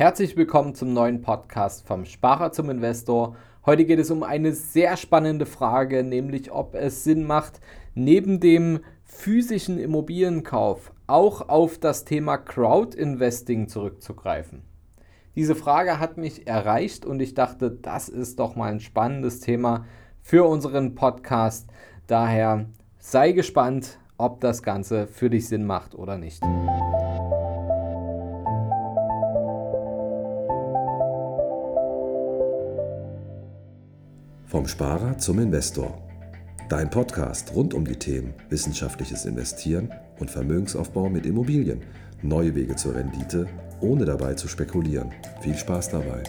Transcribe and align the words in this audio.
Herzlich 0.00 0.34
willkommen 0.34 0.74
zum 0.74 0.94
neuen 0.94 1.20
Podcast 1.20 1.86
vom 1.86 2.06
Sparer 2.06 2.52
zum 2.52 2.70
Investor. 2.70 3.36
Heute 3.66 3.84
geht 3.84 3.98
es 3.98 4.10
um 4.10 4.22
eine 4.22 4.54
sehr 4.54 4.96
spannende 4.96 5.44
Frage, 5.44 6.02
nämlich 6.02 6.50
ob 6.50 6.74
es 6.74 7.04
Sinn 7.04 7.26
macht, 7.26 7.60
neben 7.94 8.40
dem 8.40 8.80
physischen 9.04 9.78
Immobilienkauf 9.78 10.90
auch 11.06 11.50
auf 11.50 11.76
das 11.76 12.06
Thema 12.06 12.38
Crowd-Investing 12.38 13.68
zurückzugreifen. 13.68 14.62
Diese 15.36 15.54
Frage 15.54 16.00
hat 16.00 16.16
mich 16.16 16.46
erreicht 16.46 17.04
und 17.04 17.20
ich 17.20 17.34
dachte, 17.34 17.70
das 17.70 18.08
ist 18.08 18.38
doch 18.38 18.56
mal 18.56 18.72
ein 18.72 18.80
spannendes 18.80 19.40
Thema 19.40 19.84
für 20.22 20.48
unseren 20.48 20.94
Podcast. 20.94 21.68
Daher 22.06 22.64
sei 22.98 23.32
gespannt, 23.32 23.98
ob 24.16 24.40
das 24.40 24.62
Ganze 24.62 25.06
für 25.06 25.28
dich 25.28 25.46
Sinn 25.46 25.66
macht 25.66 25.94
oder 25.94 26.16
nicht. 26.16 26.42
Vom 34.50 34.66
Sparer 34.66 35.16
zum 35.16 35.38
Investor. 35.38 35.96
Dein 36.68 36.90
Podcast 36.90 37.54
rund 37.54 37.72
um 37.72 37.84
die 37.84 37.94
Themen 37.94 38.34
wissenschaftliches 38.48 39.24
Investieren 39.24 39.92
und 40.18 40.28
Vermögensaufbau 40.28 41.08
mit 41.08 41.24
Immobilien. 41.24 41.82
Neue 42.20 42.52
Wege 42.56 42.74
zur 42.74 42.96
Rendite, 42.96 43.46
ohne 43.80 44.04
dabei 44.04 44.34
zu 44.34 44.48
spekulieren. 44.48 45.12
Viel 45.40 45.56
Spaß 45.56 45.90
dabei. 45.90 46.24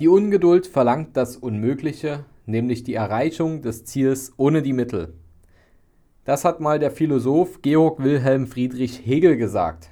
Die 0.00 0.08
Ungeduld 0.08 0.66
verlangt 0.66 1.14
das 1.18 1.36
Unmögliche, 1.36 2.24
nämlich 2.46 2.84
die 2.84 2.94
Erreichung 2.94 3.60
des 3.60 3.84
Ziels 3.84 4.32
ohne 4.38 4.62
die 4.62 4.72
Mittel. 4.72 5.12
Das 6.24 6.46
hat 6.46 6.58
mal 6.58 6.78
der 6.78 6.90
Philosoph 6.90 7.60
Georg 7.60 8.02
Wilhelm 8.02 8.46
Friedrich 8.46 9.04
Hegel 9.04 9.36
gesagt. 9.36 9.90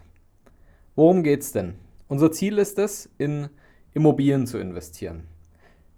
Worum 0.95 1.23
geht's 1.23 1.53
denn? 1.53 1.75
Unser 2.09 2.33
Ziel 2.33 2.57
ist 2.57 2.79
es, 2.79 3.11
in 3.19 3.51
Immobilien 3.93 4.47
zu 4.47 4.57
investieren. 4.57 5.29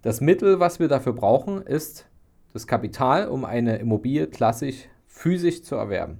Das 0.01 0.19
Mittel, 0.19 0.59
was 0.59 0.79
wir 0.79 0.89
dafür 0.89 1.13
brauchen, 1.13 1.61
ist 1.61 2.09
das 2.51 2.67
Kapital, 2.67 3.29
um 3.29 3.45
eine 3.45 3.77
Immobilie 3.77 4.27
klassisch 4.27 4.89
physisch 5.07 5.63
zu 5.63 5.75
erwerben. 5.75 6.19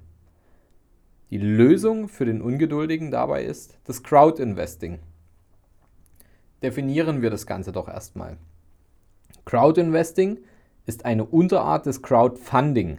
Die 1.28 1.38
Lösung 1.38 2.08
für 2.08 2.24
den 2.24 2.40
Ungeduldigen 2.40 3.10
dabei 3.10 3.44
ist 3.44 3.78
das 3.84 4.02
Crowd-Investing. 4.02 4.98
Definieren 6.62 7.20
wir 7.20 7.28
das 7.28 7.46
Ganze 7.46 7.70
doch 7.70 7.86
erstmal. 7.86 8.38
Crowd-Investing 9.44 10.38
ist 10.86 11.04
eine 11.04 11.26
Unterart 11.26 11.84
des 11.84 12.00
Crowdfunding. 12.00 12.98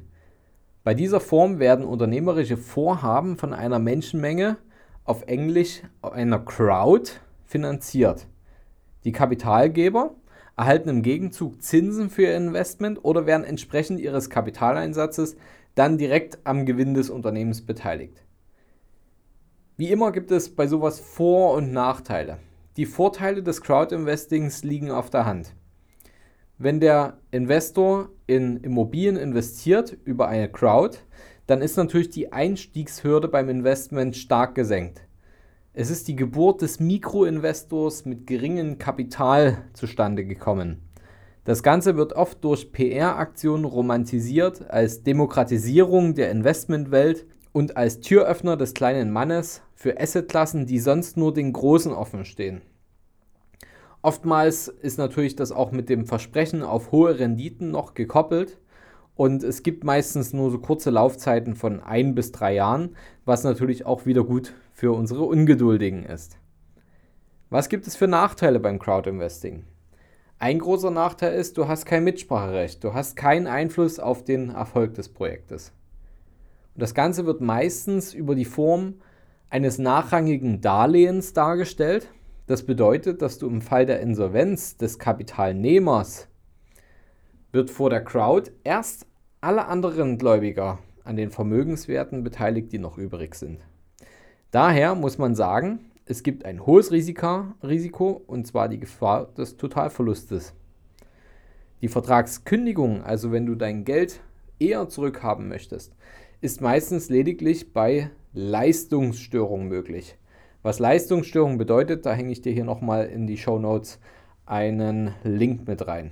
Bei 0.88 0.94
dieser 0.94 1.20
Form 1.20 1.60
werden 1.60 1.84
unternehmerische 1.84 2.56
Vorhaben 2.56 3.36
von 3.36 3.54
einer 3.54 3.78
Menschenmenge, 3.78 4.56
auf 5.04 5.24
Englisch 5.24 5.82
einer 6.02 6.40
Crowd, 6.40 7.12
finanziert. 7.44 8.26
Die 9.04 9.12
Kapitalgeber 9.12 10.16
erhalten 10.56 10.88
im 10.88 11.02
Gegenzug 11.02 11.62
Zinsen 11.62 12.10
für 12.10 12.22
ihr 12.22 12.38
Investment 12.38 13.04
oder 13.04 13.26
werden 13.26 13.44
entsprechend 13.44 14.00
ihres 14.00 14.30
Kapitaleinsatzes 14.30 15.36
dann 15.76 15.98
direkt 15.98 16.40
am 16.46 16.66
Gewinn 16.66 16.94
des 16.94 17.10
Unternehmens 17.10 17.66
beteiligt. 17.66 18.24
Wie 19.76 19.92
immer 19.92 20.14
gibt 20.14 20.32
es 20.32 20.56
bei 20.56 20.68
sowas 20.68 21.02
Vor- 21.02 21.56
und 21.56 21.74
Nachteile. 21.74 22.38
Die 22.78 22.86
Vorteile 22.86 23.44
des 23.44 23.60
Crowd-Investings 23.60 24.64
liegen 24.64 24.92
auf 24.92 25.10
der 25.10 25.26
Hand. 25.26 25.54
Wenn 26.60 26.80
der 26.80 27.20
Investor 27.30 28.10
in 28.26 28.58
Immobilien 28.58 29.16
investiert 29.16 29.96
über 30.06 30.28
eine 30.28 30.52
Crowd, 30.52 30.98
dann 31.46 31.62
ist 31.62 31.78
natürlich 31.78 32.10
die 32.10 32.34
Einstiegshürde 32.34 33.28
beim 33.28 33.48
Investment 33.48 34.16
stark 34.16 34.56
gesenkt. 34.56 35.02
Es 35.74 35.92
ist 35.92 36.08
die 36.08 36.16
Geburt 36.16 36.64
des 36.64 36.80
Mikroinvestors 36.80 38.06
mit 38.06 38.26
geringem 38.26 38.80
Kapital 38.80 39.66
zustande 39.74 40.26
gekommen. 40.26 40.82
Das 41.44 41.62
Ganze 41.62 41.96
wird 41.96 42.14
oft 42.14 42.44
durch 42.44 42.72
PR-Aktionen 42.72 43.64
romantisiert 43.64 44.68
als 44.68 45.04
Demokratisierung 45.04 46.16
der 46.16 46.32
Investmentwelt 46.32 47.28
und 47.52 47.78
als 47.78 48.00
Türöffner 48.00 48.58
des 48.58 48.74
kleinen 48.74 49.12
Mannes 49.12 49.62
für 49.76 50.00
Assetklassen, 50.02 50.66
die 50.66 50.80
sonst 50.80 51.18
nur 51.18 51.36
den 51.36 51.54
Großen 51.54 51.92
offen 51.92 52.26
stehen. 52.26 52.64
Oftmals 54.02 54.68
ist 54.68 54.98
natürlich 54.98 55.36
das 55.36 55.52
auch 55.52 55.72
mit 55.72 55.90
dem 55.90 56.06
Versprechen 56.06 56.64
auf 56.64 56.92
hohe 56.92 57.20
Renditen 57.20 57.72
noch 57.72 57.94
gekoppelt. 57.94 58.60
Und 59.16 59.44
es 59.44 59.64
gibt 59.64 59.84
meistens 59.84 60.32
nur 60.32 60.52
so 60.52 60.60
kurze 60.60 60.92
Laufzeiten 60.92 61.56
von 61.56 61.82
ein 61.82 62.14
bis 62.14 62.32
drei 62.32 62.54
Jahren, 62.54 62.96
was 63.26 63.44
natürlich 63.44 63.86
auch 63.86 64.06
wieder 64.06 64.24
gut 64.24 64.54
für 64.74 64.92
unsere 64.92 65.24
Ungeduldigen 65.24 66.04
ist. 66.04 66.38
Was 67.50 67.68
gibt 67.68 67.88
es 67.88 67.96
für 67.96 68.08
Nachteile 68.08 68.60
beim 68.60 68.78
Crowdinvesting? 68.78 69.64
Ein 70.38 70.60
großer 70.60 70.92
Nachteil 70.92 71.34
ist, 71.34 71.58
du 71.58 71.68
hast 71.68 71.86
kein 71.88 72.04
Mitspracherecht, 72.04 72.84
du 72.84 72.94
hast 72.94 73.16
keinen 73.16 73.48
Einfluss 73.48 73.98
auf 73.98 74.24
den 74.24 74.50
Erfolg 74.50 74.94
des 74.94 75.10
Projektes. 75.10 75.72
Und 76.76 76.84
das 76.84 76.94
Ganze 76.94 77.26
wird 77.26 77.42
meistens 77.42 78.14
über 78.14 78.36
die 78.36 78.46
Form 78.46 79.02
eines 79.50 79.80
nachrangigen 79.80 80.62
Darlehens 80.62 81.34
dargestellt, 81.34 82.08
das 82.48 82.66
bedeutet, 82.66 83.22
dass 83.22 83.38
du 83.38 83.48
im 83.48 83.62
Fall 83.62 83.86
der 83.86 84.00
Insolvenz 84.00 84.78
des 84.78 84.98
Kapitalnehmers 84.98 86.28
wird 87.52 87.70
vor 87.70 87.90
der 87.90 88.04
Crowd 88.04 88.52
erst 88.64 89.06
alle 89.42 89.68
anderen 89.68 90.18
Gläubiger 90.18 90.80
an 91.04 91.16
den 91.16 91.30
Vermögenswerten 91.30 92.24
beteiligt, 92.24 92.72
die 92.72 92.80
noch 92.80 92.98
übrig 92.98 93.36
sind. 93.36 93.60
Daher 94.52 94.96
muss 94.96 95.18
man 95.18 95.36
sagen, 95.36 95.92
es 96.06 96.24
gibt 96.24 96.46
ein 96.46 96.66
hohes 96.66 96.92
Risiko, 96.92 97.46
Risiko 97.62 98.22
und 98.28 98.48
zwar 98.48 98.70
die 98.70 98.80
Gefahr 98.80 99.28
des 99.34 99.58
Totalverlustes. 99.58 100.54
Die 101.82 101.90
Vertragskündigung, 101.90 103.04
also 103.04 103.32
wenn 103.32 103.46
du 103.46 103.56
dein 103.56 103.84
Geld 103.84 104.22
eher 104.58 104.88
zurückhaben 104.88 105.50
möchtest, 105.50 105.94
ist 106.40 106.62
meistens 106.62 107.10
lediglich 107.10 107.74
bei 107.74 108.10
Leistungsstörung 108.34 109.68
möglich. 109.68 110.18
Was 110.68 110.80
Leistungsstörung 110.80 111.58
bedeutet, 111.58 112.06
da 112.06 112.12
hänge 112.12 112.34
ich 112.34 112.42
dir 112.42 112.52
hier 112.52 112.66
nochmal 112.66 113.06
in 113.06 113.26
die 113.26 113.38
Show 113.38 113.58
Notes 113.58 114.02
einen 114.46 115.14
Link 115.24 115.66
mit 115.66 115.88
rein. 115.88 116.12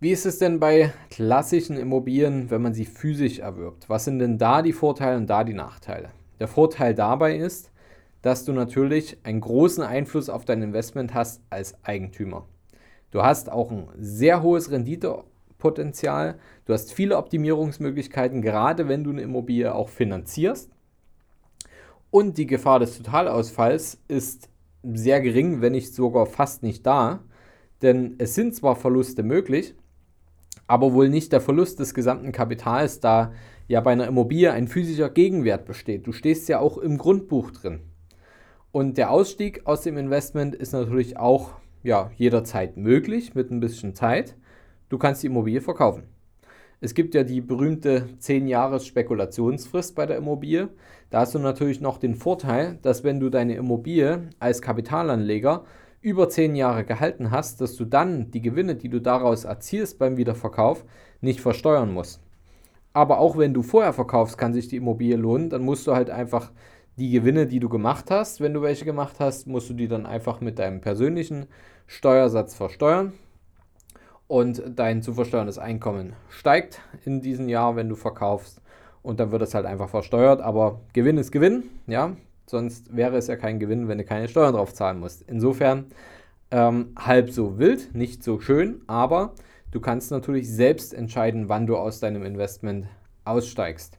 Wie 0.00 0.10
ist 0.10 0.24
es 0.24 0.38
denn 0.38 0.58
bei 0.58 0.90
klassischen 1.10 1.76
Immobilien, 1.76 2.50
wenn 2.50 2.62
man 2.62 2.72
sie 2.72 2.86
physisch 2.86 3.40
erwirbt? 3.40 3.90
Was 3.90 4.06
sind 4.06 4.20
denn 4.20 4.38
da 4.38 4.62
die 4.62 4.72
Vorteile 4.72 5.18
und 5.18 5.28
da 5.28 5.44
die 5.44 5.52
Nachteile? 5.52 6.12
Der 6.40 6.48
Vorteil 6.48 6.94
dabei 6.94 7.36
ist, 7.36 7.70
dass 8.22 8.46
du 8.46 8.54
natürlich 8.54 9.18
einen 9.22 9.42
großen 9.42 9.84
Einfluss 9.84 10.30
auf 10.30 10.46
dein 10.46 10.62
Investment 10.62 11.12
hast 11.12 11.42
als 11.50 11.76
Eigentümer. 11.84 12.48
Du 13.10 13.22
hast 13.22 13.52
auch 13.52 13.70
ein 13.70 13.88
sehr 13.98 14.42
hohes 14.42 14.70
Renditepotenzial, 14.70 16.36
du 16.64 16.72
hast 16.72 16.90
viele 16.90 17.18
Optimierungsmöglichkeiten, 17.18 18.40
gerade 18.40 18.88
wenn 18.88 19.04
du 19.04 19.10
eine 19.10 19.20
Immobilie 19.20 19.74
auch 19.74 19.90
finanzierst. 19.90 20.73
Und 22.14 22.38
die 22.38 22.46
Gefahr 22.46 22.78
des 22.78 22.96
Totalausfalls 22.96 23.98
ist 24.06 24.48
sehr 24.84 25.20
gering, 25.20 25.60
wenn 25.62 25.72
nicht 25.72 25.92
sogar 25.92 26.26
fast 26.26 26.62
nicht 26.62 26.86
da. 26.86 27.24
Denn 27.82 28.14
es 28.18 28.36
sind 28.36 28.54
zwar 28.54 28.76
Verluste 28.76 29.24
möglich, 29.24 29.74
aber 30.68 30.92
wohl 30.92 31.08
nicht 31.08 31.32
der 31.32 31.40
Verlust 31.40 31.80
des 31.80 31.92
gesamten 31.92 32.30
Kapitals, 32.30 33.00
da 33.00 33.32
ja 33.66 33.80
bei 33.80 33.90
einer 33.90 34.06
Immobilie 34.06 34.52
ein 34.52 34.68
physischer 34.68 35.10
Gegenwert 35.10 35.64
besteht. 35.64 36.06
Du 36.06 36.12
stehst 36.12 36.48
ja 36.48 36.60
auch 36.60 36.78
im 36.78 36.98
Grundbuch 36.98 37.50
drin. 37.50 37.80
Und 38.70 38.96
der 38.96 39.10
Ausstieg 39.10 39.62
aus 39.66 39.80
dem 39.80 39.98
Investment 39.98 40.54
ist 40.54 40.70
natürlich 40.70 41.16
auch 41.16 41.54
ja, 41.82 42.12
jederzeit 42.14 42.76
möglich 42.76 43.34
mit 43.34 43.50
ein 43.50 43.58
bisschen 43.58 43.96
Zeit. 43.96 44.36
Du 44.88 44.98
kannst 44.98 45.24
die 45.24 45.26
Immobilie 45.26 45.60
verkaufen. 45.60 46.13
Es 46.80 46.94
gibt 46.94 47.14
ja 47.14 47.22
die 47.22 47.40
berühmte 47.40 48.08
10 48.18 48.46
Jahres 48.46 48.86
Spekulationsfrist 48.86 49.94
bei 49.94 50.06
der 50.06 50.16
Immobilie. 50.16 50.68
Da 51.10 51.20
hast 51.20 51.34
du 51.34 51.38
natürlich 51.38 51.80
noch 51.80 51.98
den 51.98 52.14
Vorteil, 52.14 52.78
dass 52.82 53.04
wenn 53.04 53.20
du 53.20 53.30
deine 53.30 53.54
Immobilie 53.54 54.30
als 54.38 54.60
Kapitalanleger 54.60 55.64
über 56.00 56.28
10 56.28 56.56
Jahre 56.56 56.84
gehalten 56.84 57.30
hast, 57.30 57.60
dass 57.60 57.76
du 57.76 57.84
dann 57.84 58.30
die 58.30 58.42
Gewinne, 58.42 58.74
die 58.74 58.88
du 58.88 59.00
daraus 59.00 59.44
erzielst 59.44 59.98
beim 59.98 60.16
Wiederverkauf, 60.16 60.84
nicht 61.20 61.40
versteuern 61.40 61.92
musst. 61.92 62.20
Aber 62.92 63.18
auch 63.18 63.38
wenn 63.38 63.54
du 63.54 63.62
vorher 63.62 63.92
verkaufst, 63.92 64.36
kann 64.36 64.52
sich 64.52 64.68
die 64.68 64.76
Immobilie 64.76 65.16
lohnen, 65.16 65.50
dann 65.50 65.62
musst 65.62 65.86
du 65.86 65.94
halt 65.94 66.10
einfach 66.10 66.52
die 66.96 67.10
Gewinne, 67.10 67.46
die 67.46 67.60
du 67.60 67.68
gemacht 67.68 68.10
hast, 68.10 68.40
wenn 68.40 68.54
du 68.54 68.62
welche 68.62 68.84
gemacht 68.84 69.16
hast, 69.18 69.46
musst 69.46 69.70
du 69.70 69.74
die 69.74 69.88
dann 69.88 70.06
einfach 70.06 70.40
mit 70.40 70.58
deinem 70.58 70.80
persönlichen 70.80 71.46
Steuersatz 71.86 72.54
versteuern 72.54 73.14
und 74.26 74.62
dein 74.76 75.02
zu 75.02 75.14
versteuerndes 75.14 75.58
Einkommen 75.58 76.14
steigt 76.28 76.80
in 77.04 77.20
diesem 77.20 77.48
Jahr, 77.48 77.76
wenn 77.76 77.88
du 77.88 77.94
verkaufst 77.94 78.60
und 79.02 79.20
dann 79.20 79.30
wird 79.30 79.42
es 79.42 79.54
halt 79.54 79.66
einfach 79.66 79.88
versteuert, 79.88 80.40
aber 80.40 80.80
Gewinn 80.92 81.18
ist 81.18 81.30
Gewinn, 81.30 81.64
ja, 81.86 82.16
sonst 82.46 82.94
wäre 82.96 83.16
es 83.16 83.26
ja 83.26 83.36
kein 83.36 83.58
Gewinn, 83.58 83.88
wenn 83.88 83.98
du 83.98 84.04
keine 84.04 84.28
Steuern 84.28 84.54
drauf 84.54 84.72
zahlen 84.74 84.98
musst. 84.98 85.22
Insofern 85.22 85.86
ähm, 86.50 86.92
halb 86.96 87.30
so 87.30 87.58
wild, 87.58 87.94
nicht 87.94 88.22
so 88.22 88.40
schön, 88.40 88.82
aber 88.86 89.34
du 89.70 89.80
kannst 89.80 90.10
natürlich 90.10 90.50
selbst 90.50 90.94
entscheiden, 90.94 91.48
wann 91.48 91.66
du 91.66 91.76
aus 91.76 92.00
deinem 92.00 92.24
Investment 92.24 92.86
aussteigst. 93.24 93.98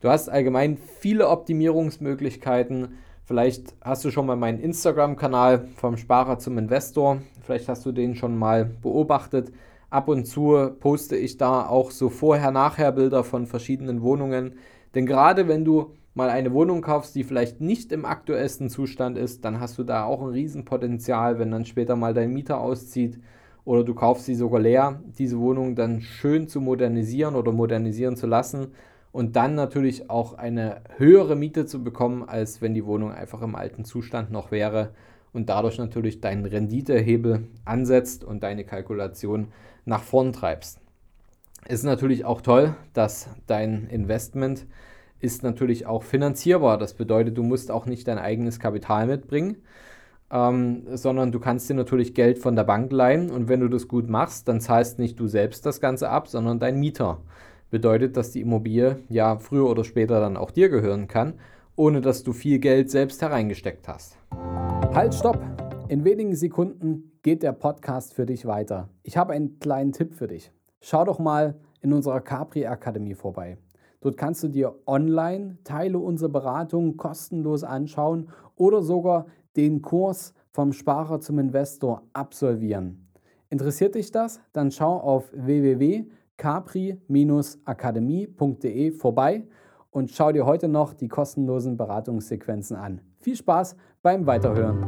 Du 0.00 0.08
hast 0.08 0.28
allgemein 0.28 0.76
viele 0.76 1.28
Optimierungsmöglichkeiten. 1.28 2.98
Vielleicht 3.30 3.76
hast 3.80 4.04
du 4.04 4.10
schon 4.10 4.26
mal 4.26 4.34
meinen 4.34 4.58
Instagram-Kanal 4.58 5.68
vom 5.76 5.96
Sparer 5.96 6.40
zum 6.40 6.58
Investor. 6.58 7.18
Vielleicht 7.42 7.68
hast 7.68 7.86
du 7.86 7.92
den 7.92 8.16
schon 8.16 8.36
mal 8.36 8.64
beobachtet. 8.64 9.52
Ab 9.88 10.08
und 10.08 10.24
zu 10.24 10.72
poste 10.80 11.14
ich 11.14 11.36
da 11.36 11.64
auch 11.64 11.92
so 11.92 12.08
Vorher-Nachher-Bilder 12.08 13.22
von 13.22 13.46
verschiedenen 13.46 14.02
Wohnungen. 14.02 14.54
Denn 14.96 15.06
gerade 15.06 15.46
wenn 15.46 15.64
du 15.64 15.92
mal 16.12 16.28
eine 16.28 16.52
Wohnung 16.52 16.82
kaufst, 16.82 17.14
die 17.14 17.22
vielleicht 17.22 17.60
nicht 17.60 17.92
im 17.92 18.04
aktuellsten 18.04 18.68
Zustand 18.68 19.16
ist, 19.16 19.44
dann 19.44 19.60
hast 19.60 19.78
du 19.78 19.84
da 19.84 20.02
auch 20.02 20.22
ein 20.22 20.30
Riesenpotenzial, 20.30 21.38
wenn 21.38 21.52
dann 21.52 21.66
später 21.66 21.94
mal 21.94 22.14
dein 22.14 22.32
Mieter 22.32 22.60
auszieht 22.60 23.20
oder 23.64 23.84
du 23.84 23.94
kaufst 23.94 24.24
sie 24.24 24.34
sogar 24.34 24.58
leer, 24.58 25.04
diese 25.20 25.38
Wohnung 25.38 25.76
dann 25.76 26.00
schön 26.00 26.48
zu 26.48 26.60
modernisieren 26.60 27.36
oder 27.36 27.52
modernisieren 27.52 28.16
zu 28.16 28.26
lassen 28.26 28.72
und 29.12 29.36
dann 29.36 29.54
natürlich 29.54 30.10
auch 30.10 30.34
eine 30.34 30.82
höhere 30.96 31.36
Miete 31.36 31.66
zu 31.66 31.82
bekommen, 31.82 32.28
als 32.28 32.62
wenn 32.62 32.74
die 32.74 32.86
Wohnung 32.86 33.12
einfach 33.12 33.42
im 33.42 33.54
alten 33.54 33.84
Zustand 33.84 34.30
noch 34.30 34.50
wäre 34.50 34.90
und 35.32 35.48
dadurch 35.48 35.78
natürlich 35.78 36.20
deinen 36.20 36.44
Renditehebel 36.44 37.48
ansetzt 37.64 38.24
und 38.24 38.42
deine 38.42 38.64
Kalkulation 38.64 39.48
nach 39.84 40.02
vorn 40.02 40.32
treibst. 40.32 40.80
Ist 41.68 41.84
natürlich 41.84 42.24
auch 42.24 42.40
toll, 42.40 42.74
dass 42.94 43.28
dein 43.46 43.86
Investment 43.88 44.66
ist 45.20 45.42
natürlich 45.42 45.86
auch 45.86 46.02
finanzierbar. 46.02 46.78
Das 46.78 46.94
bedeutet, 46.94 47.36
du 47.36 47.42
musst 47.42 47.70
auch 47.70 47.86
nicht 47.86 48.08
dein 48.08 48.18
eigenes 48.18 48.58
Kapital 48.58 49.06
mitbringen, 49.06 49.56
ähm, 50.30 50.84
sondern 50.96 51.32
du 51.32 51.40
kannst 51.40 51.68
dir 51.68 51.74
natürlich 51.74 52.14
Geld 52.14 52.38
von 52.38 52.56
der 52.56 52.64
Bank 52.64 52.90
leihen 52.90 53.30
und 53.30 53.48
wenn 53.48 53.60
du 53.60 53.68
das 53.68 53.88
gut 53.88 54.08
machst, 54.08 54.48
dann 54.48 54.60
zahlst 54.60 54.98
nicht 54.98 55.20
du 55.20 55.26
selbst 55.26 55.66
das 55.66 55.80
Ganze 55.80 56.08
ab, 56.08 56.28
sondern 56.28 56.58
dein 56.58 56.80
Mieter. 56.80 57.20
Bedeutet, 57.70 58.16
dass 58.16 58.32
die 58.32 58.40
Immobilie 58.40 58.98
ja 59.08 59.38
früher 59.38 59.70
oder 59.70 59.84
später 59.84 60.18
dann 60.18 60.36
auch 60.36 60.50
dir 60.50 60.68
gehören 60.68 61.06
kann, 61.06 61.34
ohne 61.76 62.00
dass 62.00 62.24
du 62.24 62.32
viel 62.32 62.58
Geld 62.58 62.90
selbst 62.90 63.22
hereingesteckt 63.22 63.86
hast. 63.86 64.18
Halt, 64.92 65.14
stopp! 65.14 65.40
In 65.88 66.04
wenigen 66.04 66.34
Sekunden 66.34 67.12
geht 67.22 67.42
der 67.42 67.52
Podcast 67.52 68.14
für 68.14 68.26
dich 68.26 68.44
weiter. 68.44 68.88
Ich 69.04 69.16
habe 69.16 69.32
einen 69.34 69.60
kleinen 69.60 69.92
Tipp 69.92 70.14
für 70.14 70.26
dich. 70.26 70.50
Schau 70.80 71.04
doch 71.04 71.18
mal 71.18 71.60
in 71.80 71.92
unserer 71.92 72.20
Capri 72.20 72.66
Akademie 72.66 73.14
vorbei. 73.14 73.56
Dort 74.00 74.16
kannst 74.16 74.42
du 74.42 74.48
dir 74.48 74.74
online 74.86 75.58
Teile 75.62 75.98
unserer 75.98 76.30
Beratung 76.30 76.96
kostenlos 76.96 77.62
anschauen 77.64 78.30
oder 78.56 78.82
sogar 78.82 79.26
den 79.56 79.80
Kurs 79.80 80.34
vom 80.50 80.72
Sparer 80.72 81.20
zum 81.20 81.38
Investor 81.38 82.02
absolvieren. 82.12 83.06
Interessiert 83.48 83.94
dich 83.94 84.10
das? 84.10 84.40
Dann 84.52 84.70
schau 84.70 84.96
auf 84.96 85.30
www.capri-akademie.de 86.40 88.92
vorbei 88.92 89.42
und 89.90 90.10
schau 90.10 90.32
dir 90.32 90.46
heute 90.46 90.68
noch 90.68 90.94
die 90.94 91.08
kostenlosen 91.08 91.76
Beratungssequenzen 91.76 92.76
an. 92.76 93.02
Viel 93.20 93.36
Spaß 93.36 93.76
beim 94.02 94.24
Weiterhören. 94.26 94.86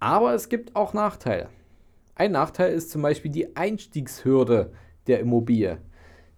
Aber 0.00 0.34
es 0.34 0.48
gibt 0.48 0.76
auch 0.76 0.94
Nachteile. 0.94 1.48
Ein 2.14 2.32
Nachteil 2.32 2.72
ist 2.72 2.90
zum 2.90 3.02
Beispiel 3.02 3.30
die 3.30 3.54
Einstiegshürde 3.56 4.72
der 5.06 5.20
Immobilie. 5.20 5.78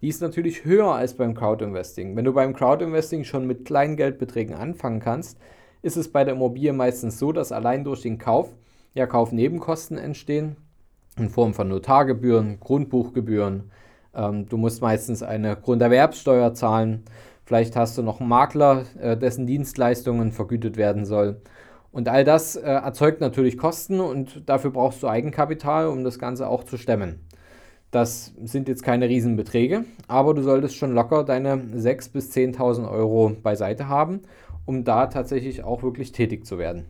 Die 0.01 0.07
ist 0.07 0.21
natürlich 0.21 0.65
höher 0.65 0.93
als 0.93 1.15
beim 1.15 1.35
Crowdinvesting. 1.35 2.15
Wenn 2.15 2.25
du 2.25 2.33
beim 2.33 2.53
Crowdinvesting 2.53 3.23
schon 3.23 3.45
mit 3.45 3.65
kleinen 3.65 3.97
Geldbeträgen 3.97 4.55
anfangen 4.55 4.99
kannst, 4.99 5.37
ist 5.83 5.97
es 5.97 6.11
bei 6.11 6.23
der 6.23 6.35
Immobilie 6.35 6.73
meistens 6.73 7.19
so, 7.19 7.31
dass 7.31 7.51
allein 7.51 7.83
durch 7.83 8.01
den 8.01 8.17
Kauf 8.17 8.55
ja 8.93 9.05
Kaufnebenkosten 9.05 9.97
entstehen 9.97 10.55
in 11.17 11.29
Form 11.29 11.53
von 11.53 11.67
Notargebühren, 11.67 12.59
Grundbuchgebühren. 12.59 13.69
Ähm, 14.15 14.47
du 14.47 14.57
musst 14.57 14.81
meistens 14.81 15.23
eine 15.23 15.55
Grunderwerbssteuer 15.55 16.53
zahlen. 16.53 17.03
Vielleicht 17.45 17.75
hast 17.75 17.97
du 17.97 18.03
noch 18.03 18.19
einen 18.19 18.29
Makler, 18.29 18.83
äh, 18.99 19.17
dessen 19.17 19.45
Dienstleistungen 19.45 20.31
vergütet 20.31 20.77
werden 20.77 21.05
soll. 21.05 21.41
Und 21.91 22.07
all 22.07 22.23
das 22.23 22.55
äh, 22.55 22.61
erzeugt 22.61 23.19
natürlich 23.19 23.57
Kosten 23.57 23.99
und 23.99 24.47
dafür 24.47 24.71
brauchst 24.71 25.03
du 25.03 25.07
Eigenkapital, 25.07 25.87
um 25.87 26.03
das 26.03 26.19
Ganze 26.19 26.47
auch 26.47 26.63
zu 26.63 26.77
stemmen. 26.77 27.19
Das 27.91 28.33
sind 28.41 28.69
jetzt 28.69 28.83
keine 28.83 29.09
Riesenbeträge, 29.09 29.83
aber 30.07 30.33
du 30.33 30.41
solltest 30.43 30.77
schon 30.77 30.93
locker 30.93 31.25
deine 31.25 31.55
6.000 31.55 32.13
bis 32.13 32.31
10.000 32.31 32.89
Euro 32.89 33.35
beiseite 33.43 33.89
haben, 33.89 34.21
um 34.65 34.85
da 34.85 35.07
tatsächlich 35.07 35.65
auch 35.65 35.83
wirklich 35.83 36.13
tätig 36.13 36.45
zu 36.45 36.57
werden. 36.57 36.85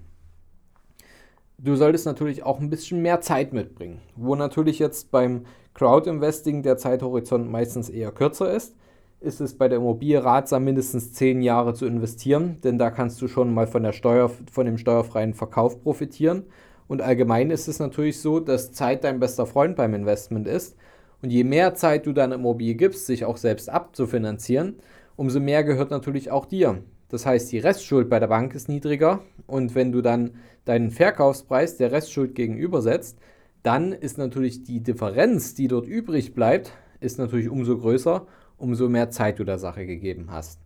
Du 1.64 1.76
solltest 1.76 2.08
natürlich 2.08 2.42
auch 2.42 2.60
ein 2.60 2.72
bisschen 2.72 3.04
mehr 3.04 3.22
Zeit 3.22 3.54
mitbringen, 3.54 4.00
wo 4.16 4.34
natürlich 4.34 4.80
jetzt 4.80 5.12
beim 5.12 5.46
Crowd-Investing 5.76 6.64
der 6.64 6.78
Zeithorizont 6.78 7.52
meistens 7.52 7.88
eher 7.88 8.12
kürzer 8.12 8.52
ist, 8.52 8.76
ist 9.20 9.42
es 9.42 9.56
bei 9.56 9.68
der 9.68 9.78
Immobilie 9.78 10.24
ratsam, 10.24 10.64
mindestens 10.64 11.14
10 11.14 11.44
Jahre 11.44 11.76
zu 11.76 11.86
investieren, 11.86 12.58
denn 12.64 12.80
da 12.80 12.90
kannst 12.90 13.22
du 13.22 13.28
schon 13.28 13.54
mal 13.54 13.68
von, 13.68 13.84
der 13.84 13.92
Steuer, 13.92 14.32
von 14.52 14.66
dem 14.66 14.80
steuerfreien 14.80 15.36
Verkauf 15.36 15.84
profitieren. 15.84 16.46
Und 16.88 17.04
allgemein 17.04 17.52
ist 17.52 17.68
es 17.68 17.78
natürlich 17.78 18.20
so, 18.20 18.40
dass 18.40 18.72
Zeit 18.72 19.04
dein 19.04 19.20
bester 19.20 19.46
Freund 19.46 19.76
beim 19.76 19.94
Investment 19.94 20.48
ist 20.48 20.76
und 21.22 21.30
je 21.30 21.44
mehr 21.44 21.76
Zeit 21.76 22.08
du 22.08 22.12
deiner 22.12 22.36
Immobilie 22.36 22.74
gibst, 22.74 23.06
sich 23.06 23.24
auch 23.24 23.38
selbst 23.38 23.70
abzufinanzieren, 23.70 24.80
umso 25.16 25.40
mehr 25.40 25.64
gehört 25.64 25.92
natürlich 25.92 26.32
auch 26.32 26.48
dir. 26.48 26.82
Das 27.12 27.26
heißt, 27.26 27.52
die 27.52 27.60
Restschuld 27.60 28.10
bei 28.10 28.20
der 28.20 28.28
Bank 28.28 28.56
ist 28.56 28.70
niedriger 28.70 29.22
und 29.46 29.76
wenn 29.76 29.92
du 29.92 30.02
dann 30.02 30.32
deinen 30.64 30.92
Verkaufspreis 30.92 31.76
der 31.76 31.92
Restschuld 31.92 32.36
gegenübersetzt, 32.36 33.18
dann 33.64 33.92
ist 33.92 34.18
natürlich 34.18 34.64
die 34.64 34.80
Differenz, 34.80 35.54
die 35.54 35.68
dort 35.68 35.88
übrig 35.88 36.34
bleibt, 36.34 36.72
ist 37.02 37.20
natürlich 37.20 37.50
umso 37.50 37.78
größer, 37.78 38.26
umso 38.58 38.88
mehr 38.88 39.10
Zeit 39.10 39.40
du 39.40 39.44
der 39.44 39.60
Sache 39.60 39.86
gegeben 39.86 40.28
hast. 40.32 40.62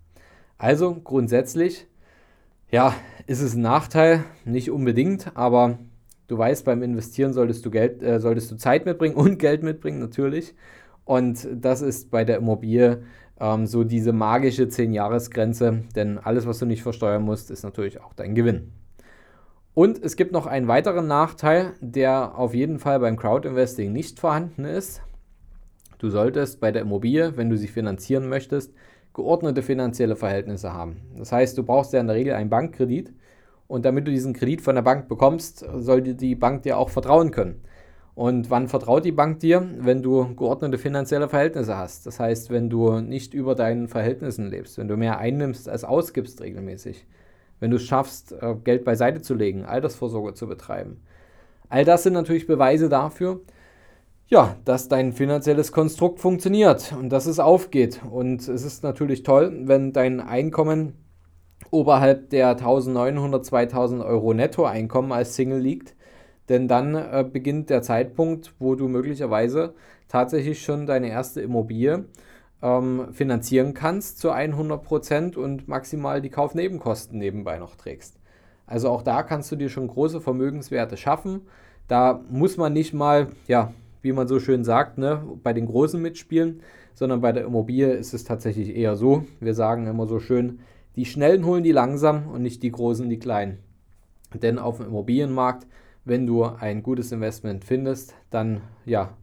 Also 0.59 0.93
grundsätzlich, 0.93 1.87
ja, 2.69 2.93
ist 3.25 3.41
es 3.41 3.55
ein 3.55 3.61
Nachteil, 3.61 4.23
nicht 4.45 4.69
unbedingt, 4.69 5.35
aber 5.35 5.79
Du 6.27 6.37
weißt, 6.37 6.65
beim 6.65 6.81
Investieren 6.81 7.33
solltest 7.33 7.65
du, 7.65 7.71
Geld, 7.71 8.01
äh, 8.01 8.19
solltest 8.19 8.49
du 8.51 8.55
Zeit 8.55 8.85
mitbringen 8.85 9.15
und 9.15 9.37
Geld 9.39 9.63
mitbringen, 9.63 9.99
natürlich. 9.99 10.55
Und 11.05 11.47
das 11.53 11.81
ist 11.81 12.11
bei 12.11 12.25
der 12.25 12.37
Immobilie 12.37 13.03
ähm, 13.39 13.67
so 13.67 13.83
diese 13.83 14.11
magische 14.11 14.63
10-Jahres-Grenze, 14.63 15.83
denn 15.95 16.17
alles, 16.17 16.47
was 16.47 16.59
du 16.59 16.65
nicht 16.65 16.83
versteuern 16.83 17.23
musst, 17.23 17.51
ist 17.51 17.63
natürlich 17.63 18.01
auch 18.01 18.13
dein 18.13 18.35
Gewinn. 18.35 18.71
Und 19.73 20.01
es 20.03 20.15
gibt 20.15 20.31
noch 20.31 20.45
einen 20.45 20.67
weiteren 20.67 21.07
Nachteil, 21.07 21.73
der 21.81 22.37
auf 22.37 22.53
jeden 22.53 22.79
Fall 22.79 22.99
beim 22.99 23.17
Crowdinvesting 23.17 23.91
nicht 23.91 24.19
vorhanden 24.19 24.63
ist. 24.63 25.01
Du 25.97 26.09
solltest 26.09 26.59
bei 26.59 26.71
der 26.71 26.81
Immobilie, 26.81 27.35
wenn 27.35 27.49
du 27.49 27.57
sie 27.57 27.67
finanzieren 27.67 28.29
möchtest, 28.29 28.73
geordnete 29.13 29.61
finanzielle 29.61 30.15
Verhältnisse 30.15 30.73
haben. 30.73 31.01
Das 31.17 31.31
heißt, 31.31 31.57
du 31.57 31.63
brauchst 31.63 31.93
ja 31.93 31.99
in 31.99 32.07
der 32.07 32.15
Regel 32.15 32.33
einen 32.33 32.49
Bankkredit 32.49 33.13
und 33.67 33.85
damit 33.85 34.07
du 34.07 34.11
diesen 34.11 34.33
Kredit 34.33 34.61
von 34.61 34.75
der 34.75 34.81
Bank 34.81 35.07
bekommst, 35.07 35.65
sollte 35.75 36.15
die 36.15 36.35
Bank 36.35 36.63
dir 36.63 36.77
auch 36.77 36.89
vertrauen 36.89 37.31
können. 37.31 37.61
Und 38.15 38.49
wann 38.49 38.69
vertraut 38.69 39.03
die 39.03 39.11
Bank 39.11 39.41
dir? 39.41 39.67
Wenn 39.77 40.01
du 40.01 40.33
geordnete 40.35 40.77
finanzielle 40.77 41.27
Verhältnisse 41.27 41.75
hast. 41.75 42.05
Das 42.05 42.19
heißt, 42.19 42.49
wenn 42.49 42.69
du 42.69 43.01
nicht 43.01 43.33
über 43.33 43.55
deinen 43.55 43.89
Verhältnissen 43.89 44.49
lebst, 44.49 44.77
wenn 44.77 44.87
du 44.87 44.95
mehr 44.95 45.19
einnimmst 45.19 45.67
als 45.67 45.83
ausgibst 45.83 46.41
regelmäßig, 46.41 47.05
wenn 47.59 47.71
du 47.71 47.77
es 47.77 47.83
schaffst, 47.83 48.31
äh, 48.31 48.55
Geld 48.63 48.85
beiseite 48.85 49.21
zu 49.21 49.33
legen, 49.33 49.65
Altersvorsorge 49.65 50.33
zu 50.33 50.47
betreiben. 50.47 51.01
All 51.67 51.83
das 51.83 52.03
sind 52.03 52.13
natürlich 52.13 52.47
Beweise 52.47 52.89
dafür, 52.89 53.41
ja, 54.27 54.55
dass 54.65 54.87
dein 54.87 55.13
finanzielles 55.13 55.71
Konstrukt 55.71 56.19
funktioniert 56.19 56.93
und 56.97 57.09
dass 57.09 57.25
es 57.25 57.39
aufgeht. 57.39 58.01
Und 58.09 58.47
es 58.47 58.63
ist 58.63 58.83
natürlich 58.83 59.23
toll, 59.23 59.63
wenn 59.65 59.93
dein 59.93 60.19
Einkommen 60.19 60.93
oberhalb 61.69 62.29
der 62.29 62.49
1900, 62.49 63.45
2000 63.45 64.03
Euro 64.03 64.33
Nettoeinkommen 64.33 65.11
als 65.11 65.35
Single 65.35 65.59
liegt. 65.59 65.94
Denn 66.49 66.67
dann 66.67 66.95
äh, 66.95 67.25
beginnt 67.29 67.69
der 67.69 67.81
Zeitpunkt, 67.81 68.53
wo 68.59 68.75
du 68.75 68.87
möglicherweise 68.87 69.73
tatsächlich 70.07 70.61
schon 70.61 70.85
deine 70.85 71.09
erste 71.09 71.41
Immobilie 71.41 72.05
ähm, 72.61 73.07
finanzieren 73.11 73.73
kannst 73.73 74.19
zu 74.19 74.31
100 74.31 74.83
Prozent 74.83 75.37
und 75.37 75.67
maximal 75.67 76.21
die 76.21 76.29
Kaufnebenkosten 76.29 77.17
nebenbei 77.17 77.57
noch 77.57 77.75
trägst. 77.75 78.19
Also 78.67 78.89
auch 78.89 79.01
da 79.01 79.23
kannst 79.23 79.51
du 79.51 79.55
dir 79.55 79.69
schon 79.69 79.87
große 79.87 80.21
Vermögenswerte 80.21 80.97
schaffen. 80.97 81.41
Da 81.87 82.21
muss 82.29 82.57
man 82.57 82.73
nicht 82.73 82.93
mal, 82.93 83.27
ja, 83.47 83.73
wie 84.01 84.11
man 84.11 84.27
so 84.27 84.39
schön 84.39 84.63
sagt, 84.63 84.97
ne, 84.97 85.23
bei 85.43 85.53
den 85.53 85.67
Großen 85.67 86.01
mitspielen, 86.01 86.61
sondern 86.93 87.21
bei 87.21 87.31
der 87.31 87.45
Immobilie 87.45 87.91
ist 87.91 88.13
es 88.13 88.23
tatsächlich 88.23 88.75
eher 88.75 88.95
so. 88.95 89.25
Wir 89.39 89.53
sagen 89.53 89.85
immer 89.87 90.07
so 90.07 90.19
schön, 90.19 90.59
die 90.95 91.05
Schnellen 91.05 91.45
holen 91.45 91.63
die 91.63 91.71
langsam 91.71 92.27
und 92.27 92.41
nicht 92.41 92.63
die 92.63 92.71
Großen 92.71 93.09
die 93.09 93.19
Kleinen. 93.19 93.59
Denn 94.33 94.57
auf 94.57 94.77
dem 94.77 94.87
Immobilienmarkt, 94.87 95.67
wenn 96.05 96.27
du 96.27 96.45
ein 96.45 96.83
gutes 96.83 97.11
Investment 97.11 97.65
findest, 97.65 98.13
dann 98.29 98.61
ja, 98.85 99.17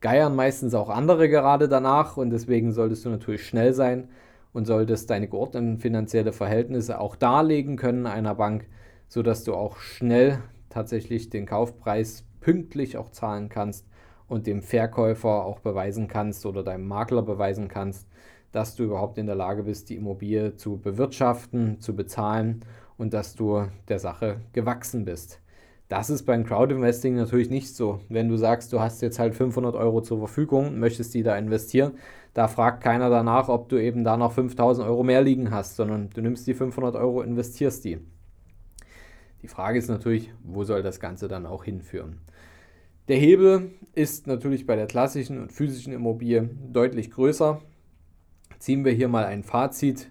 geiern 0.00 0.36
meistens 0.36 0.74
auch 0.74 0.90
andere 0.90 1.28
gerade 1.28 1.68
danach 1.68 2.16
und 2.16 2.30
deswegen 2.30 2.72
solltest 2.72 3.04
du 3.04 3.08
natürlich 3.08 3.46
schnell 3.46 3.72
sein 3.72 4.08
und 4.52 4.66
solltest 4.66 5.10
deine 5.10 5.28
geordneten 5.28 5.78
finanzielle 5.78 6.32
Verhältnisse 6.32 7.00
auch 7.00 7.16
darlegen 7.16 7.76
können 7.76 8.06
einer 8.06 8.34
Bank, 8.34 8.66
sodass 9.08 9.44
du 9.44 9.54
auch 9.54 9.78
schnell 9.78 10.38
tatsächlich 10.68 11.30
den 11.30 11.46
Kaufpreis 11.46 12.24
pünktlich 12.40 12.96
auch 12.96 13.10
zahlen 13.10 13.48
kannst 13.48 13.86
und 14.28 14.46
dem 14.46 14.62
Verkäufer 14.62 15.44
auch 15.44 15.60
beweisen 15.60 16.08
kannst 16.08 16.44
oder 16.46 16.62
deinem 16.62 16.86
Makler 16.86 17.22
beweisen 17.22 17.68
kannst, 17.68 18.06
dass 18.52 18.76
du 18.76 18.84
überhaupt 18.84 19.18
in 19.18 19.26
der 19.26 19.34
Lage 19.34 19.64
bist, 19.64 19.88
die 19.88 19.96
Immobilie 19.96 20.56
zu 20.56 20.78
bewirtschaften, 20.78 21.80
zu 21.80 21.96
bezahlen 21.96 22.64
und 22.96 23.14
dass 23.14 23.34
du 23.34 23.66
der 23.88 23.98
Sache 23.98 24.40
gewachsen 24.52 25.04
bist. 25.04 25.40
Das 25.88 26.10
ist 26.10 26.24
beim 26.24 26.44
Crowdinvesting 26.44 27.14
natürlich 27.14 27.48
nicht 27.48 27.74
so. 27.74 28.00
Wenn 28.10 28.28
du 28.28 28.36
sagst, 28.36 28.72
du 28.74 28.80
hast 28.80 29.00
jetzt 29.00 29.18
halt 29.18 29.34
500 29.34 29.74
Euro 29.74 30.02
zur 30.02 30.18
Verfügung, 30.18 30.78
möchtest 30.78 31.14
die 31.14 31.22
da 31.22 31.36
investieren, 31.36 31.92
da 32.34 32.46
fragt 32.46 32.82
keiner 32.82 33.08
danach, 33.08 33.48
ob 33.48 33.70
du 33.70 33.76
eben 33.76 34.04
da 34.04 34.18
noch 34.18 34.32
5000 34.32 34.86
Euro 34.86 35.02
mehr 35.02 35.22
liegen 35.22 35.50
hast, 35.50 35.76
sondern 35.76 36.10
du 36.10 36.20
nimmst 36.20 36.46
die 36.46 36.54
500 36.54 36.94
Euro, 36.94 37.22
investierst 37.22 37.84
die. 37.84 37.98
Die 39.42 39.48
Frage 39.48 39.78
ist 39.78 39.88
natürlich, 39.88 40.30
wo 40.42 40.64
soll 40.64 40.82
das 40.82 41.00
Ganze 41.00 41.26
dann 41.26 41.46
auch 41.46 41.64
hinführen? 41.64 42.20
Der 43.08 43.16
Hebel 43.16 43.70
ist 43.94 44.26
natürlich 44.26 44.66
bei 44.66 44.76
der 44.76 44.86
klassischen 44.86 45.40
und 45.40 45.52
physischen 45.52 45.94
Immobilie 45.94 46.50
deutlich 46.70 47.10
größer. 47.10 47.62
Ziehen 48.58 48.84
wir 48.84 48.92
hier 48.92 49.08
mal 49.08 49.24
ein 49.24 49.42
Fazit. 49.42 50.10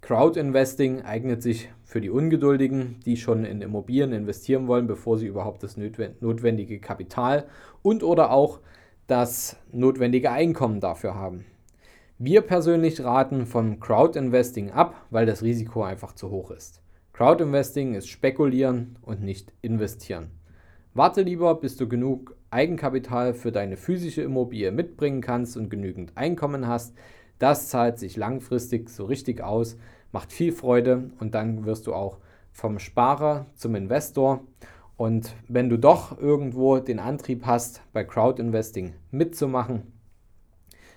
Crowd-Investing 0.00 1.02
eignet 1.02 1.42
sich 1.42 1.68
für 1.92 2.00
die 2.00 2.08
Ungeduldigen, 2.08 3.00
die 3.04 3.18
schon 3.18 3.44
in 3.44 3.60
Immobilien 3.60 4.14
investieren 4.14 4.66
wollen, 4.66 4.86
bevor 4.86 5.18
sie 5.18 5.26
überhaupt 5.26 5.62
das 5.62 5.76
notwendige 5.76 6.80
Kapital 6.80 7.44
und 7.82 8.02
oder 8.02 8.30
auch 8.30 8.60
das 9.08 9.58
notwendige 9.72 10.30
Einkommen 10.30 10.80
dafür 10.80 11.14
haben. 11.14 11.44
Wir 12.16 12.40
persönlich 12.40 13.04
raten 13.04 13.44
vom 13.44 13.78
Crowd-Investing 13.78 14.70
ab, 14.70 15.06
weil 15.10 15.26
das 15.26 15.42
Risiko 15.42 15.82
einfach 15.82 16.14
zu 16.14 16.30
hoch 16.30 16.50
ist. 16.50 16.80
Crowd-Investing 17.12 17.92
ist 17.92 18.08
spekulieren 18.08 18.96
und 19.02 19.22
nicht 19.22 19.52
investieren. 19.60 20.30
Warte 20.94 21.20
lieber, 21.20 21.56
bis 21.56 21.76
du 21.76 21.88
genug 21.88 22.34
Eigenkapital 22.48 23.34
für 23.34 23.52
deine 23.52 23.76
physische 23.76 24.22
Immobilie 24.22 24.72
mitbringen 24.72 25.20
kannst 25.20 25.58
und 25.58 25.68
genügend 25.68 26.16
Einkommen 26.16 26.66
hast. 26.66 26.94
Das 27.38 27.68
zahlt 27.68 27.98
sich 27.98 28.16
langfristig 28.16 28.88
so 28.88 29.04
richtig 29.04 29.42
aus, 29.42 29.76
macht 30.12 30.32
viel 30.32 30.52
Freude 30.52 31.10
und 31.18 31.34
dann 31.34 31.64
wirst 31.64 31.86
du 31.86 31.94
auch 31.94 32.18
vom 32.52 32.78
Sparer 32.78 33.46
zum 33.54 33.74
Investor. 33.74 34.40
Und 34.96 35.34
wenn 35.48 35.68
du 35.68 35.78
doch 35.78 36.18
irgendwo 36.18 36.78
den 36.78 37.00
Antrieb 37.00 37.46
hast, 37.46 37.82
bei 37.92 38.04
Crowd-Investing 38.04 38.92
mitzumachen, 39.10 39.82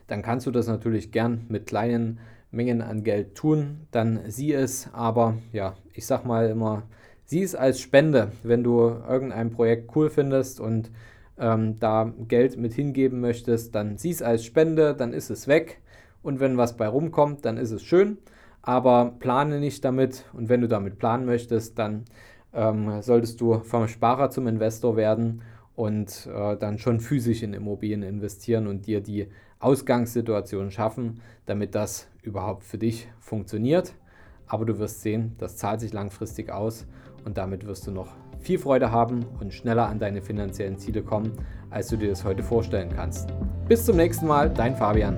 dann 0.07 0.22
kannst 0.22 0.45
du 0.45 0.51
das 0.51 0.67
natürlich 0.67 1.12
gern 1.12 1.45
mit 1.50 1.65
kleinen 1.65 2.19
Mengen 2.51 2.81
an 2.81 3.03
Geld 3.03 3.36
tun. 3.36 3.88
Dann 3.91 4.19
sieh 4.27 4.53
es 4.53 4.89
aber, 4.93 5.36
ja, 5.51 5.75
ich 5.93 6.05
sag 6.05 6.25
mal 6.25 6.50
immer, 6.50 6.84
sieh 7.24 7.41
es 7.41 7.55
als 7.55 7.79
Spende, 7.79 8.31
wenn 8.43 8.63
du 8.63 8.81
irgendein 8.81 9.50
Projekt 9.50 9.95
cool 9.95 10.10
findest 10.10 10.60
und 10.60 10.91
ähm, 11.39 11.79
da 11.79 12.13
Geld 12.27 12.57
mit 12.57 12.74
hingeben 12.74 13.19
möchtest, 13.19 13.74
dann 13.74 13.98
sieh 13.98 14.12
es 14.12 14.22
als 14.22 14.45
Spende, 14.45 14.93
dann 14.93 15.13
ist 15.13 15.29
es 15.29 15.48
weg. 15.48 15.81
Und 16.22 16.39
wenn 16.39 16.57
was 16.57 16.77
bei 16.77 16.88
rumkommt, 16.88 17.45
dann 17.45 17.57
ist 17.57 17.72
es 17.72 17.84
schön 17.84 18.17
aber 18.65 19.13
plane 19.19 19.60
nicht 19.60 19.86
damit. 19.86 20.25
Und 20.34 20.50
wenn 20.50 20.62
du 20.62 20.67
damit 20.67 20.98
planen 20.98 21.25
möchtest, 21.25 21.77
dann 21.79 22.05
ähm, 22.53 23.01
solltest 23.01 23.39
du 23.39 23.60
vom 23.60 23.88
Sparer 23.88 24.31
zum 24.31 24.48
Investor 24.48 24.98
werden 24.98 25.41
und 25.75 26.27
äh, 26.34 26.57
dann 26.57 26.79
schon 26.79 27.00
physisch 27.00 27.43
in 27.43 27.53
Immobilien 27.53 28.01
investieren 28.01 28.67
und 28.67 28.88
dir 28.88 29.01
die 29.01 29.27
Ausgangssituation 29.60 30.72
schaffen, 30.72 31.22
damit 31.45 31.75
das 31.75 32.07
überhaupt 32.24 32.63
für 32.63 32.77
dich 32.77 33.07
funktioniert. 33.19 33.93
Aber 34.48 34.65
du 34.65 34.79
wirst 34.79 35.01
sehen, 35.01 35.36
das 35.38 35.57
zahlt 35.57 35.79
sich 35.79 35.93
langfristig 35.93 36.51
aus 36.51 36.86
und 37.24 37.38
damit 37.38 37.65
wirst 37.65 37.88
du 37.88 37.91
noch 37.91 38.13
viel 38.39 38.60
Freude 38.60 38.91
haben 38.91 39.25
und 39.39 39.53
schneller 39.53 39.88
an 39.88 40.00
deine 40.00 40.22
finanziellen 40.22 40.77
Ziele 40.77 41.01
kommen, 41.01 41.34
als 41.72 41.88
du 41.88 41.98
dir 41.98 42.10
das 42.10 42.24
heute 42.24 42.43
vorstellen 42.43 42.89
kannst. 42.95 43.29
Bis 43.67 43.86
zum 43.86 43.98
nächsten 43.98 44.27
Mal, 44.27 44.50
dein 44.50 44.75
Fabian. 44.75 45.17